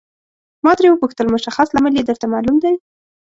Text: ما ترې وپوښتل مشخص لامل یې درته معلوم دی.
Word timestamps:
ما 0.63 0.71
ترې 0.77 0.87
وپوښتل 0.91 1.27
مشخص 1.35 1.67
لامل 1.73 1.93
یې 1.97 2.03
درته 2.09 2.25
معلوم 2.33 2.55
دی. 2.63 2.73